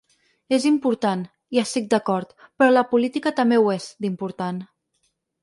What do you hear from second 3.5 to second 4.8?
ho és, d’important.